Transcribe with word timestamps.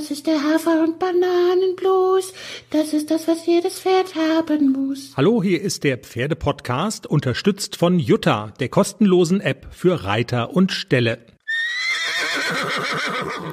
Das 0.00 0.10
ist 0.10 0.26
der 0.26 0.42
Hafer- 0.42 0.82
und 0.82 0.98
Bananenblues. 0.98 2.32
Das 2.70 2.94
ist 2.94 3.10
das, 3.10 3.28
was 3.28 3.44
jedes 3.44 3.80
Pferd 3.80 4.14
haben 4.14 4.72
muss. 4.72 5.12
Hallo, 5.14 5.42
hier 5.42 5.60
ist 5.60 5.84
der 5.84 5.98
Pferdepodcast, 5.98 7.06
unterstützt 7.06 7.76
von 7.76 7.98
Jutta, 7.98 8.54
der 8.60 8.70
kostenlosen 8.70 9.42
App 9.42 9.66
für 9.72 10.04
Reiter 10.04 10.56
und 10.56 10.72
Ställe. 10.72 11.18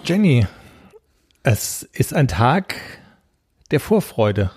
Jenny, 0.06 0.48
es 1.44 1.84
ist 1.92 2.14
ein 2.14 2.30
Tag 2.30 2.76
der 3.72 3.82
Vorfreude. 3.82 4.52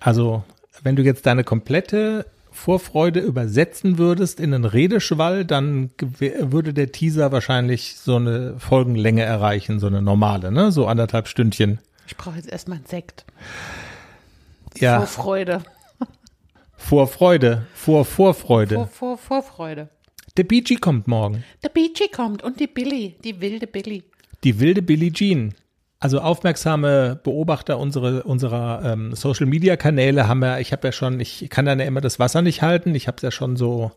Also, 0.00 0.42
wenn 0.82 0.96
du 0.96 1.04
jetzt 1.04 1.24
deine 1.24 1.44
komplette 1.44 2.26
Vorfreude 2.58 3.20
übersetzen 3.20 3.98
würdest 3.98 4.40
in 4.40 4.52
einen 4.52 4.64
Redeschwall, 4.64 5.44
dann 5.44 5.90
würde 5.96 6.74
der 6.74 6.90
Teaser 6.90 7.30
wahrscheinlich 7.30 7.96
so 7.96 8.16
eine 8.16 8.58
Folgenlänge 8.58 9.22
erreichen, 9.22 9.78
so 9.78 9.86
eine 9.86 10.02
normale, 10.02 10.50
ne? 10.50 10.72
So 10.72 10.86
anderthalb 10.86 11.28
Stündchen. 11.28 11.78
Ich 12.08 12.16
brauche 12.16 12.34
jetzt 12.36 12.50
erstmal 12.50 12.78
einen 12.78 12.86
Sekt. 12.86 13.24
Ja. 14.76 14.98
Vorfreude. 14.98 15.62
Vorfreude. 16.76 17.66
Vor 17.74 18.04
Vorfreude. 18.04 18.74
Vor, 18.74 18.88
vor, 18.88 19.18
Vorfreude. 19.18 19.88
Der 20.36 20.44
BG 20.44 20.76
kommt 20.76 21.06
morgen. 21.06 21.44
Der 21.62 21.68
BG 21.68 22.08
kommt 22.12 22.42
und 22.42 22.58
die 22.58 22.66
Billy, 22.66 23.16
die 23.22 23.40
wilde 23.40 23.68
Billy. 23.68 24.02
Die 24.42 24.58
wilde 24.58 24.82
Billie 24.82 25.12
Jean. 25.12 25.54
Also 26.00 26.20
aufmerksame 26.20 27.18
Beobachter 27.22 27.78
unsere, 27.78 28.22
unserer 28.22 28.82
ähm, 28.84 29.14
Social 29.14 29.46
Media 29.46 29.76
Kanäle 29.76 30.28
haben 30.28 30.42
ja, 30.42 30.58
ich 30.58 30.70
habe 30.72 30.86
ja 30.86 30.92
schon, 30.92 31.18
ich 31.18 31.48
kann 31.50 31.64
dann 31.64 31.80
ja 31.80 31.86
immer 31.86 32.00
das 32.00 32.20
Wasser 32.20 32.40
nicht 32.40 32.62
halten, 32.62 32.94
ich 32.94 33.08
habe 33.08 33.16
es 33.16 33.22
ja 33.22 33.32
schon 33.32 33.56
so 33.56 33.90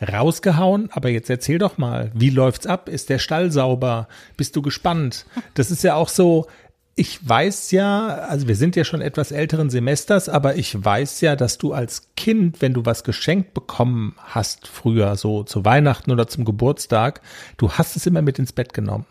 rausgehauen, 0.00 0.90
aber 0.92 1.08
jetzt 1.08 1.30
erzähl 1.30 1.58
doch 1.58 1.78
mal, 1.78 2.10
wie 2.14 2.30
läuft's 2.30 2.66
ab? 2.66 2.88
Ist 2.88 3.08
der 3.08 3.18
Stall 3.18 3.50
sauber? 3.50 4.08
Bist 4.36 4.54
du 4.56 4.62
gespannt? 4.62 5.26
Das 5.54 5.70
ist 5.70 5.82
ja 5.82 5.94
auch 5.94 6.08
so, 6.08 6.46
ich 6.94 7.26
weiß 7.26 7.70
ja, 7.70 8.08
also 8.08 8.46
wir 8.46 8.56
sind 8.56 8.76
ja 8.76 8.84
schon 8.84 9.00
etwas 9.00 9.32
älteren 9.32 9.70
Semesters, 9.70 10.28
aber 10.28 10.56
ich 10.56 10.84
weiß 10.84 11.22
ja, 11.22 11.36
dass 11.36 11.56
du 11.56 11.72
als 11.72 12.14
Kind, 12.16 12.60
wenn 12.60 12.74
du 12.74 12.84
was 12.84 13.04
geschenkt 13.04 13.54
bekommen 13.54 14.14
hast 14.18 14.68
früher, 14.68 15.16
so 15.16 15.42
zu 15.42 15.64
Weihnachten 15.64 16.10
oder 16.10 16.28
zum 16.28 16.44
Geburtstag, 16.44 17.22
du 17.56 17.72
hast 17.72 17.96
es 17.96 18.06
immer 18.06 18.20
mit 18.20 18.38
ins 18.38 18.52
Bett 18.52 18.74
genommen. 18.74 19.06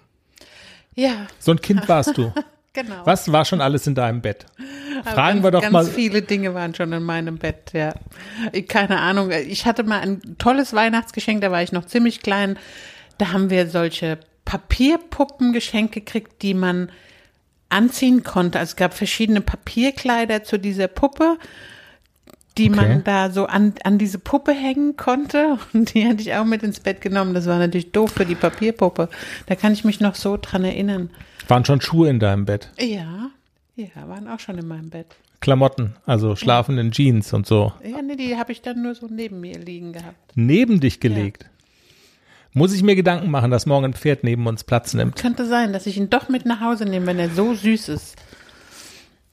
Ja. 0.95 1.27
So 1.39 1.51
ein 1.51 1.61
Kind 1.61 1.87
warst 1.87 2.17
du. 2.17 2.33
Genau. 2.71 3.03
Was 3.03 3.31
war 3.31 3.45
schon 3.45 3.61
alles 3.61 3.87
in 3.87 3.95
deinem 3.95 4.21
Bett? 4.21 4.45
Fragen 5.03 5.41
ganz, 5.41 5.43
wir 5.43 5.51
doch 5.51 5.61
ganz 5.61 5.73
mal. 5.73 5.85
viele 5.85 6.21
Dinge 6.21 6.53
waren 6.53 6.75
schon 6.75 6.93
in 6.93 7.01
meinem 7.01 7.39
Bett, 7.39 7.71
ja. 7.73 7.95
Keine 8.67 8.99
Ahnung. 8.99 9.31
Ich 9.31 9.65
hatte 9.65 9.83
mal 9.83 10.01
ein 10.01 10.37
tolles 10.37 10.73
Weihnachtsgeschenk, 10.73 11.41
da 11.41 11.51
war 11.51 11.63
ich 11.63 11.71
noch 11.71 11.85
ziemlich 11.85 12.21
klein. 12.21 12.59
Da 13.17 13.33
haben 13.33 13.49
wir 13.49 13.67
solche 13.69 14.19
Papierpuppen 14.45 15.51
geschenkt 15.51 15.93
gekriegt, 15.93 16.43
die 16.43 16.53
man 16.53 16.91
anziehen 17.69 18.23
konnte. 18.23 18.59
Also 18.59 18.71
es 18.71 18.75
gab 18.75 18.93
verschiedene 18.93 19.41
Papierkleider 19.41 20.43
zu 20.43 20.57
dieser 20.59 20.87
Puppe, 20.87 21.37
die 22.59 22.69
Okay. 22.69 22.75
man 22.75 23.03
da 23.03 23.31
so 23.31 23.45
an, 23.45 23.73
an 23.83 23.97
diese 23.97 24.19
Puppe 24.19 24.53
hängen 24.53 24.95
konnte. 24.97 25.57
Und 25.73 25.93
die 25.93 26.05
hatte 26.07 26.21
ich 26.21 26.33
auch 26.35 26.45
mit 26.45 26.61
ins 26.63 26.79
Bett 26.79 27.01
genommen. 27.01 27.33
Das 27.33 27.47
war 27.47 27.57
natürlich 27.57 27.91
doof 27.91 28.11
für 28.11 28.25
die 28.25 28.35
Papierpuppe. 28.35 29.09
Da 29.47 29.55
kann 29.55 29.73
ich 29.73 29.83
mich 29.83 29.99
noch 29.99 30.15
so 30.15 30.37
dran 30.39 30.63
erinnern. 30.63 31.09
Waren 31.47 31.65
schon 31.65 31.81
Schuhe 31.81 32.09
in 32.09 32.19
deinem 32.19 32.45
Bett? 32.45 32.69
Ja, 32.79 33.31
ja, 33.75 33.87
waren 34.07 34.27
auch 34.27 34.39
schon 34.39 34.57
in 34.57 34.67
meinem 34.67 34.89
Bett. 34.89 35.07
Klamotten, 35.41 35.95
also 36.05 36.35
schlafenden 36.35 36.91
Jeans 36.91 37.31
und 37.33 37.47
so. 37.47 37.71
Ja, 37.83 38.01
nee, 38.01 38.17
die 38.17 38.35
habe 38.35 38.51
ich 38.51 38.61
dann 38.61 38.81
nur 38.81 38.93
so 38.93 39.07
neben 39.09 39.39
mir 39.39 39.57
liegen 39.57 39.93
gehabt. 39.93 40.17
Neben 40.35 40.81
dich 40.81 40.99
gelegt. 40.99 41.45
Muss 42.51 42.73
ich 42.73 42.83
mir 42.83 42.95
Gedanken 42.95 43.31
machen, 43.31 43.49
dass 43.51 43.65
morgen 43.65 43.85
ein 43.85 43.93
Pferd 43.93 44.23
neben 44.23 44.45
uns 44.47 44.63
Platz 44.65 44.93
nimmt? 44.93 45.15
Könnte 45.15 45.45
sein, 45.45 45.71
dass 45.71 45.85
ich 45.85 45.95
ihn 45.97 46.09
doch 46.09 46.27
mit 46.29 46.45
nach 46.45 46.59
Hause 46.59 46.83
nehme, 46.85 47.05
wenn 47.05 47.19
er 47.19 47.29
so 47.29 47.53
süß 47.53 47.89
ist. 47.89 48.15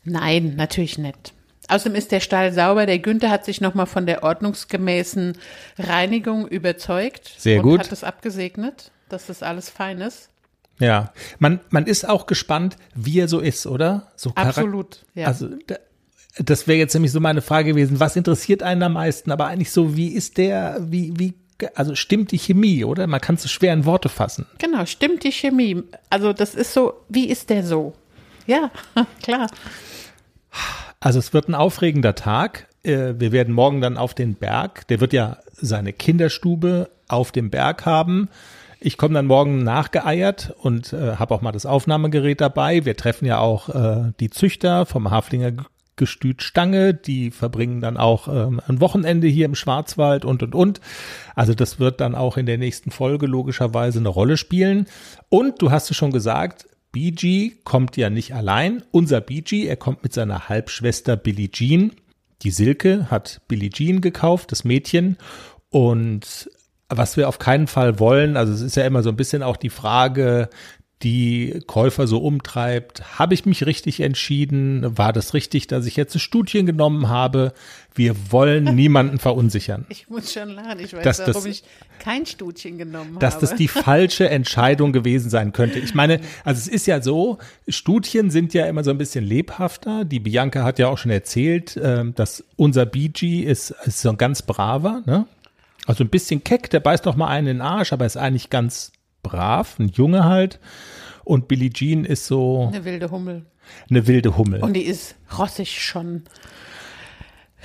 Nein, 0.04 0.54
natürlich 0.56 0.98
nicht. 0.98 1.32
Außerdem 1.68 1.96
ist 1.96 2.12
der 2.12 2.20
Stall 2.20 2.52
sauber. 2.52 2.86
Der 2.86 2.98
Günther 2.98 3.30
hat 3.30 3.44
sich 3.44 3.60
nochmal 3.60 3.86
von 3.86 4.06
der 4.06 4.22
ordnungsgemäßen 4.22 5.36
Reinigung 5.78 6.46
überzeugt. 6.46 7.32
Sehr 7.38 7.58
und 7.58 7.62
gut. 7.62 7.80
hat 7.80 7.92
es 7.92 8.04
abgesegnet, 8.04 8.92
dass 9.08 9.26
das 9.26 9.42
alles 9.42 9.70
fein 9.70 10.00
ist. 10.00 10.30
Ja. 10.78 11.12
Man, 11.38 11.60
man 11.70 11.86
ist 11.86 12.08
auch 12.08 12.26
gespannt, 12.26 12.76
wie 12.94 13.18
er 13.20 13.28
so 13.28 13.40
ist, 13.40 13.66
oder? 13.66 14.12
So 14.16 14.32
Absolut, 14.34 15.04
ja. 15.14 15.26
Also, 15.26 15.48
da, 15.66 15.76
das 16.38 16.66
wäre 16.66 16.78
jetzt 16.78 16.94
nämlich 16.94 17.12
so 17.12 17.20
meine 17.20 17.42
Frage 17.42 17.70
gewesen. 17.70 17.98
Was 17.98 18.16
interessiert 18.16 18.62
einen 18.62 18.82
am 18.82 18.92
meisten? 18.92 19.32
Aber 19.32 19.46
eigentlich 19.46 19.70
so, 19.70 19.96
wie 19.96 20.08
ist 20.08 20.36
der, 20.36 20.78
wie, 20.80 21.18
wie, 21.18 21.34
also 21.74 21.94
stimmt 21.94 22.30
die 22.30 22.38
Chemie, 22.38 22.84
oder? 22.84 23.06
Man 23.06 23.20
kann 23.20 23.36
es 23.36 23.42
so 23.42 23.48
schwer 23.48 23.72
in 23.72 23.86
Worte 23.86 24.08
fassen. 24.08 24.46
Genau, 24.58 24.84
stimmt 24.84 25.24
die 25.24 25.32
Chemie. 25.32 25.82
Also 26.10 26.32
das 26.32 26.54
ist 26.54 26.74
so, 26.74 26.92
wie 27.08 27.28
ist 27.28 27.48
der 27.48 27.64
so? 27.64 27.94
Ja, 28.46 28.70
klar. 29.22 29.48
Also 31.00 31.18
es 31.18 31.32
wird 31.32 31.48
ein 31.48 31.54
aufregender 31.54 32.14
Tag. 32.14 32.68
Äh, 32.82 33.14
Wir 33.18 33.32
werden 33.32 33.54
morgen 33.54 33.80
dann 33.80 33.96
auf 33.96 34.14
den 34.14 34.34
Berg. 34.34 34.86
Der 34.88 35.00
wird 35.00 35.12
ja 35.12 35.38
seine 35.52 35.92
Kinderstube 35.92 36.90
auf 37.08 37.32
dem 37.32 37.50
Berg 37.50 37.86
haben. 37.86 38.28
Ich 38.78 38.98
komme 38.98 39.14
dann 39.14 39.26
morgen 39.26 39.64
nachgeeiert 39.64 40.54
und 40.58 40.92
äh, 40.92 41.16
habe 41.16 41.34
auch 41.34 41.40
mal 41.40 41.52
das 41.52 41.66
Aufnahmegerät 41.66 42.40
dabei. 42.40 42.84
Wir 42.84 42.96
treffen 42.96 43.24
ja 43.24 43.38
auch 43.38 43.68
äh, 43.68 44.12
die 44.20 44.30
Züchter 44.30 44.84
vom 44.86 45.10
Haflinger 45.10 45.52
Gestüt 45.96 46.42
Stange. 46.42 46.92
Die 46.92 47.30
verbringen 47.30 47.80
dann 47.80 47.96
auch 47.96 48.28
ähm, 48.28 48.60
ein 48.68 48.80
Wochenende 48.82 49.28
hier 49.28 49.46
im 49.46 49.54
Schwarzwald 49.54 50.26
und, 50.26 50.42
und, 50.42 50.54
und. 50.54 50.80
Also 51.34 51.54
das 51.54 51.80
wird 51.80 52.02
dann 52.02 52.14
auch 52.14 52.36
in 52.36 52.44
der 52.44 52.58
nächsten 52.58 52.90
Folge 52.90 53.26
logischerweise 53.26 53.98
eine 53.98 54.10
Rolle 54.10 54.36
spielen. 54.36 54.86
Und 55.30 55.62
du 55.62 55.70
hast 55.70 55.90
es 55.90 55.96
schon 55.96 56.10
gesagt, 56.10 56.66
BG 56.96 57.62
kommt 57.62 57.98
ja 57.98 58.08
nicht 58.08 58.34
allein. 58.34 58.82
Unser 58.90 59.20
BG, 59.20 59.66
er 59.66 59.76
kommt 59.76 60.02
mit 60.02 60.14
seiner 60.14 60.48
Halbschwester 60.48 61.14
Billie 61.18 61.50
Jean. 61.50 61.92
Die 62.40 62.50
Silke 62.50 63.10
hat 63.10 63.42
Billie 63.48 63.68
Jean 63.68 64.00
gekauft, 64.00 64.50
das 64.50 64.64
Mädchen. 64.64 65.18
Und 65.68 66.48
was 66.88 67.18
wir 67.18 67.28
auf 67.28 67.38
keinen 67.38 67.66
Fall 67.66 67.98
wollen, 67.98 68.38
also 68.38 68.54
es 68.54 68.62
ist 68.62 68.76
ja 68.76 68.86
immer 68.86 69.02
so 69.02 69.10
ein 69.10 69.16
bisschen 69.16 69.42
auch 69.42 69.58
die 69.58 69.68
Frage, 69.68 70.48
die 71.02 71.62
Käufer 71.66 72.06
so 72.06 72.18
umtreibt. 72.18 73.18
Habe 73.18 73.34
ich 73.34 73.44
mich 73.44 73.66
richtig 73.66 74.00
entschieden? 74.00 74.96
War 74.96 75.12
das 75.12 75.34
richtig, 75.34 75.66
dass 75.66 75.84
ich 75.84 75.94
jetzt 75.96 76.14
ein 76.16 76.20
Studien 76.20 76.64
genommen 76.64 77.08
habe? 77.10 77.52
Wir 77.94 78.14
wollen 78.32 78.64
niemanden 78.74 79.18
verunsichern. 79.18 79.84
Ich 79.90 80.08
muss 80.08 80.32
schon 80.32 80.48
lachen. 80.50 80.80
Ich 80.80 80.94
weiß, 80.94 81.02
Dass 81.04 81.18
warum 81.20 81.34
das- 81.34 81.44
ich 81.46 81.64
kein 81.98 82.24
Studchen 82.24 82.78
genommen 82.78 83.18
dass 83.18 83.34
habe. 83.34 83.46
das 83.46 83.56
die 83.56 83.68
falsche 83.68 84.28
Entscheidung 84.30 84.92
gewesen 84.92 85.28
sein 85.28 85.52
könnte. 85.52 85.78
Ich 85.78 85.94
meine, 85.94 86.20
also 86.44 86.58
es 86.60 86.68
ist 86.68 86.86
ja 86.86 87.02
so, 87.02 87.38
Studien 87.68 88.30
sind 88.30 88.54
ja 88.54 88.66
immer 88.66 88.82
so 88.82 88.90
ein 88.90 88.98
bisschen 88.98 89.24
lebhafter. 89.24 90.04
Die 90.06 90.20
Bianca 90.20 90.64
hat 90.64 90.78
ja 90.78 90.88
auch 90.88 90.98
schon 90.98 91.10
erzählt, 91.10 91.78
ähm, 91.82 92.14
dass 92.14 92.42
unser 92.56 92.86
BG 92.86 93.42
ist, 93.42 93.74
ist 93.84 94.00
so 94.00 94.08
ein 94.10 94.16
ganz 94.16 94.40
braver, 94.42 95.02
ne? 95.04 95.26
Also 95.86 96.02
ein 96.02 96.08
bisschen 96.10 96.42
keck, 96.42 96.68
der 96.70 96.80
beißt 96.80 97.06
doch 97.06 97.14
mal 97.16 97.28
einen 97.28 97.46
in 97.46 97.56
den 97.58 97.60
Arsch, 97.62 97.92
aber 97.92 98.06
ist 98.06 98.16
eigentlich 98.16 98.50
ganz 98.50 98.90
brav, 99.28 99.78
ein 99.78 99.88
Junge 99.88 100.24
halt. 100.24 100.60
Und 101.24 101.48
Billie 101.48 101.70
Jean 101.70 102.04
ist 102.04 102.26
so 102.26 102.68
Eine 102.72 102.84
wilde 102.84 103.10
Hummel. 103.10 103.46
eine 103.90 104.06
wilde 104.06 104.36
Hummel. 104.36 104.62
Und 104.62 104.74
die 104.74 104.84
ist 104.84 105.16
rossig 105.36 105.82
schon. 105.82 106.22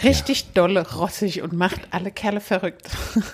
Richtig 0.03 0.53
dolle 0.53 0.95
rossig 0.95 1.41
und 1.43 1.53
macht 1.53 1.81
alle 1.91 2.11
Kerle 2.11 2.41
verrückt. 2.41 2.89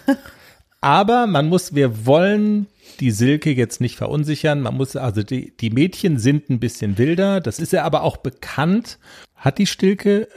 Aber 0.82 1.28
man 1.28 1.48
muss, 1.48 1.74
wir 1.74 2.06
wollen 2.06 2.68
die 3.00 3.12
Silke 3.12 3.52
jetzt 3.52 3.80
nicht 3.82 3.96
verunsichern. 3.96 4.62
Man 4.62 4.76
muss, 4.76 4.96
also 4.96 5.24
die, 5.24 5.56
die 5.58 5.70
Mädchen 5.70 6.20
sind 6.20 6.50
ein 6.50 6.60
bisschen 6.60 6.98
wilder. 6.98 7.40
Das 7.42 7.60
ist 7.60 7.72
ja 7.74 7.84
aber 7.84 8.04
auch 8.04 8.18
bekannt. 8.18 9.00
Hat 9.36 9.58
die 9.58 9.66
Stilke, 9.68 10.28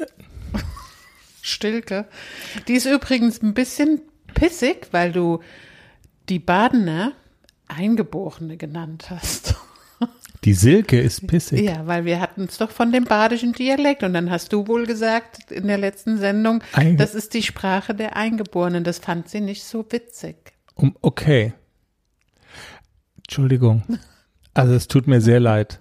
Stilke. 1.43 2.07
Die 2.69 2.75
ist 2.75 2.87
übrigens 2.87 3.43
ein 3.43 3.55
bisschen 3.55 4.03
pissig, 4.35 4.89
weil 4.93 5.13
du 5.13 5.41
die 6.29 6.39
Badener 6.39 7.13
Eingeborene 7.71 8.57
genannt 8.57 9.11
hast. 9.11 9.55
die 10.45 10.55
Silke 10.55 11.01
ist 11.01 11.27
pissig. 11.27 11.61
Ja, 11.61 11.87
weil 11.87 12.05
wir 12.05 12.21
hatten 12.21 12.45
es 12.45 12.59
doch 12.59 12.71
von 12.71 12.93
dem 12.93 13.05
badischen 13.05 13.53
Dialekt 13.53 14.03
und 14.03 14.15
dann 14.15 14.31
hast 14.31 14.53
du 14.53 14.67
wohl 14.67 14.87
gesagt 14.87 15.51
in 15.51 15.67
der 15.67 15.79
letzten 15.79 16.19
Sendung, 16.19 16.63
Einge- 16.73 16.97
das 16.97 17.15
ist 17.15 17.35
die 17.35 17.43
Sprache 17.43 17.95
der 17.95 18.17
Eingeborenen. 18.17 18.85
Das 18.85 18.99
fand 18.99 19.29
sie 19.29 19.41
nicht 19.41 19.65
so 19.65 19.85
witzig. 19.91 20.37
Um, 20.75 20.97
okay. 21.03 21.53
Entschuldigung. 23.19 23.83
Also 24.55 24.75
es 24.75 24.89
tut 24.89 25.07
mir 25.07 25.21
sehr 25.21 25.41
leid. 25.41 25.81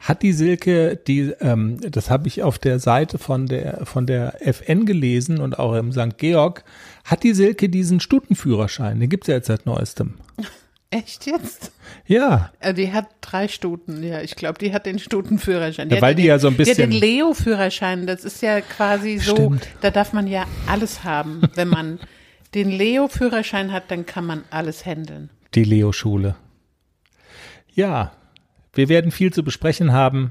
Hat 0.00 0.22
die 0.22 0.32
Silke, 0.32 0.96
die, 0.96 1.32
ähm, 1.40 1.78
das 1.80 2.10
habe 2.10 2.28
ich 2.28 2.42
auf 2.42 2.58
der 2.58 2.78
Seite 2.78 3.18
von 3.18 3.46
der 3.46 3.86
von 3.86 4.06
der 4.06 4.46
FN 4.46 4.84
gelesen 4.84 5.38
und 5.40 5.58
auch 5.58 5.74
im 5.74 5.92
St. 5.92 6.18
Georg, 6.18 6.64
hat 7.04 7.22
die 7.22 7.32
Silke 7.32 7.68
diesen 7.68 8.00
Stutenführerschein? 8.00 9.00
Den 9.00 9.08
gibt's 9.08 9.28
ja 9.28 9.36
jetzt 9.36 9.46
seit 9.46 9.64
neuestem. 9.64 10.14
Echt 10.92 11.26
jetzt? 11.26 11.72
Ja, 12.06 12.52
Äh, 12.60 12.74
Die 12.74 12.92
hat 12.92 13.06
drei 13.22 13.48
Stuten, 13.48 14.02
ja. 14.04 14.20
Ich 14.20 14.36
glaube, 14.36 14.58
die 14.58 14.72
hat 14.72 14.86
den 14.86 14.98
Stutenführerschein. 14.98 15.88
Ja, 15.90 16.00
weil 16.00 16.14
die 16.14 16.22
den, 16.22 16.28
ja 16.28 16.38
so 16.38 16.48
ein 16.48 16.56
Die 16.56 16.62
hat 16.62 16.78
den 16.78 16.90
bisschen- 16.90 17.00
Leo-Führerschein. 17.00 18.06
Das 18.06 18.24
ist 18.24 18.42
ja 18.42 18.60
quasi 18.60 19.18
so, 19.18 19.34
Stimmt. 19.34 19.66
da 19.80 19.90
darf 19.90 20.12
man 20.12 20.26
ja 20.28 20.44
alles 20.66 21.02
haben. 21.02 21.42
Wenn 21.54 21.68
man 21.68 21.98
den 22.54 22.70
Leo-Führerschein 22.70 23.72
hat, 23.72 23.90
dann 23.90 24.06
kann 24.06 24.26
man 24.26 24.44
alles 24.50 24.84
handeln. 24.86 25.30
die 25.54 25.64
Leo-Schule. 25.64 26.36
Ja, 27.74 28.12
Wir 28.74 28.88
werden 28.88 29.10
viel 29.10 29.32
zu 29.32 29.42
besprechen 29.44 29.92
haben, 29.92 30.30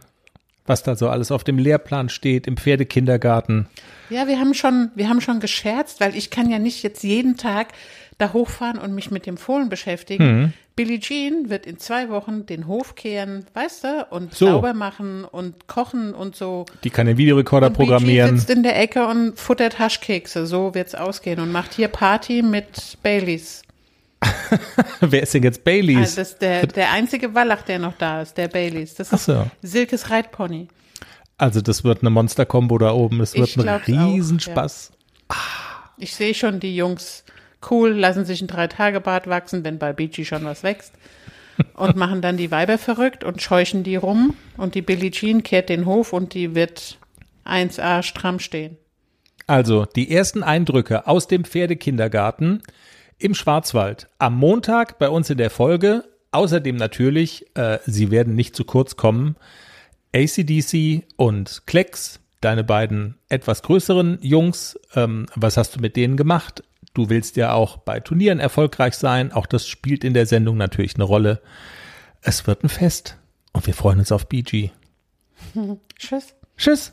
was 0.65 0.81
da 0.83 0.95
so 0.95 1.09
alles 1.09 1.31
auf 1.31 1.43
dem 1.43 1.57
Lehrplan 1.59 2.09
steht, 2.09 2.47
im 2.47 2.57
Pferdekindergarten. 2.57 3.67
Ja, 4.09 4.27
wir 4.27 4.39
haben 4.39 4.53
schon, 4.55 4.89
wir 4.95 5.09
haben 5.09 5.21
schon 5.21 5.39
gescherzt, 5.39 5.99
weil 5.99 6.15
ich 6.15 6.29
kann 6.31 6.49
ja 6.49 6.57
nicht 6.59 6.81
jetzt 6.83 7.03
jeden 7.03 7.37
Tag 7.37 7.67
da 8.17 8.33
hochfahren 8.33 8.77
und 8.79 8.93
mich 8.93 9.11
mit 9.11 9.25
dem 9.25 9.37
Fohlen 9.37 9.69
beschäftigen. 9.69 10.41
Mhm. 10.41 10.53
Billie 10.75 10.99
Jean 10.99 11.49
wird 11.49 11.65
in 11.65 11.77
zwei 11.79 12.09
Wochen 12.09 12.45
den 12.45 12.65
Hof 12.67 12.95
kehren, 12.95 13.45
weißt 13.53 13.83
du, 13.83 14.07
und 14.09 14.33
So. 14.33 14.47
sauber 14.47 14.73
machen 14.73 15.25
und 15.25 15.67
kochen 15.67 16.13
und 16.13 16.35
so. 16.35 16.65
Die 16.83 16.89
kann 16.89 17.07
den 17.07 17.17
Videorekorder 17.17 17.67
Und 17.67 17.73
programmieren. 17.73 18.37
sitzt 18.37 18.49
in 18.49 18.63
der 18.63 18.79
Ecke 18.79 19.05
und 19.07 19.37
futtert 19.39 19.79
Haschkekse, 19.79 20.45
so 20.45 20.73
wird's 20.73 20.95
ausgehen 20.95 21.39
und 21.39 21.51
macht 21.51 21.73
hier 21.73 21.87
Party 21.89 22.41
mit 22.41 22.97
Baileys. 23.03 23.63
Wer 25.01 25.23
ist 25.23 25.33
denn 25.33 25.43
jetzt 25.43 25.63
Baileys? 25.63 25.97
Also 25.97 26.15
das 26.21 26.31
ist 26.33 26.41
der, 26.41 26.67
der 26.67 26.91
einzige 26.91 27.33
Wallach, 27.33 27.63
der 27.63 27.79
noch 27.79 27.97
da 27.97 28.21
ist, 28.21 28.37
der 28.37 28.47
Baileys. 28.47 28.93
Das 28.95 29.11
ist 29.11 29.25
so. 29.25 29.45
Silkes 29.61 30.09
Reitpony. 30.09 30.67
Also 31.37 31.59
das 31.61 31.83
wird 31.83 32.01
eine 32.01 32.11
Monster-Kombo 32.11 32.77
da 32.77 32.91
oben. 32.91 33.19
Es 33.21 33.33
wird 33.35 33.47
Ich 33.49 33.57
ein 33.57 33.63
glaub's 33.63 33.89
auch, 33.89 34.13
Riesenspaß. 34.13 34.91
Ich 35.97 36.13
sehe 36.15 36.33
schon 36.33 36.59
die 36.59 36.75
Jungs 36.75 37.23
cool, 37.69 37.91
lassen 37.91 38.25
sich 38.25 38.41
ein 38.41 38.47
Drei-Tage-Bart 38.47 39.27
wachsen, 39.27 39.63
wenn 39.63 39.77
bei 39.77 39.93
Beachy 39.93 40.25
schon 40.25 40.43
was 40.45 40.63
wächst. 40.63 40.93
Und 41.75 41.95
machen 41.95 42.21
dann 42.21 42.37
die 42.37 42.49
Weiber 42.49 42.77
verrückt 42.77 43.23
und 43.23 43.41
scheuchen 43.41 43.83
die 43.83 43.97
rum. 43.97 44.35
Und 44.57 44.73
die 44.73 44.81
Billie 44.81 45.11
Jean 45.11 45.43
kehrt 45.43 45.69
den 45.69 45.85
Hof 45.85 46.13
und 46.13 46.33
die 46.33 46.55
wird 46.55 46.97
1A 47.45 48.01
stramm 48.03 48.39
stehen. 48.39 48.77
Also 49.47 49.85
die 49.85 50.11
ersten 50.11 50.43
Eindrücke 50.43 51.07
aus 51.07 51.27
dem 51.27 51.43
Pferdekindergarten 51.43 52.63
im 53.19 53.35
Schwarzwald 53.35 54.07
am 54.17 54.35
Montag 54.35 54.97
bei 54.97 55.09
uns 55.09 55.29
in 55.29 55.37
der 55.37 55.49
Folge. 55.49 56.05
Außerdem 56.31 56.77
natürlich, 56.77 57.45
äh, 57.55 57.79
sie 57.85 58.09
werden 58.09 58.35
nicht 58.35 58.55
zu 58.55 58.63
kurz 58.63 58.95
kommen, 58.95 59.35
ACDC 60.15 61.03
und 61.17 61.63
Klecks, 61.65 62.21
deine 62.39 62.63
beiden 62.63 63.15
etwas 63.29 63.61
größeren 63.63 64.19
Jungs. 64.21 64.79
Ähm, 64.95 65.25
was 65.35 65.57
hast 65.57 65.75
du 65.75 65.79
mit 65.79 65.95
denen 65.95 66.17
gemacht? 66.17 66.63
Du 66.93 67.09
willst 67.09 67.37
ja 67.37 67.53
auch 67.53 67.77
bei 67.77 67.99
Turnieren 67.99 68.39
erfolgreich 68.39 68.95
sein. 68.95 69.31
Auch 69.31 69.45
das 69.45 69.67
spielt 69.67 70.03
in 70.03 70.13
der 70.13 70.25
Sendung 70.25 70.57
natürlich 70.57 70.95
eine 70.95 71.03
Rolle. 71.03 71.41
Es 72.21 72.47
wird 72.47 72.63
ein 72.63 72.69
Fest 72.69 73.17
und 73.53 73.65
wir 73.67 73.73
freuen 73.73 73.99
uns 73.99 74.11
auf 74.11 74.27
BG. 74.27 74.71
Tschüss. 75.97 76.35
Tschüss. 76.57 76.89